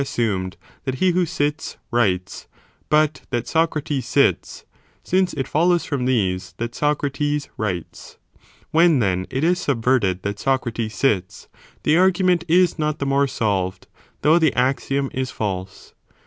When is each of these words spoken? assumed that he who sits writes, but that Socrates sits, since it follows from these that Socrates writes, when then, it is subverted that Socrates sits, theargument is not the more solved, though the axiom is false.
assumed 0.01 0.57
that 0.83 0.95
he 0.95 1.11
who 1.11 1.27
sits 1.27 1.77
writes, 1.91 2.47
but 2.89 3.21
that 3.29 3.47
Socrates 3.47 4.07
sits, 4.07 4.65
since 5.03 5.31
it 5.33 5.47
follows 5.47 5.85
from 5.85 6.05
these 6.05 6.55
that 6.57 6.73
Socrates 6.73 7.49
writes, 7.55 8.17
when 8.71 8.97
then, 8.97 9.27
it 9.29 9.43
is 9.43 9.59
subverted 9.61 10.23
that 10.23 10.39
Socrates 10.39 10.95
sits, 10.95 11.47
theargument 11.83 12.43
is 12.47 12.79
not 12.79 12.97
the 12.97 13.05
more 13.05 13.27
solved, 13.27 13.85
though 14.21 14.39
the 14.39 14.55
axiom 14.55 15.11
is 15.13 15.29
false. 15.29 15.93